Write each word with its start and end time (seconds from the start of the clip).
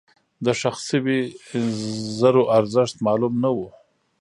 دښخ 0.45 0.75
شوي 0.89 1.19
زرو 2.19 2.43
ارزښت 2.57 2.95
معلوم 3.05 3.33
نه 3.43 3.49
و. 3.55 3.57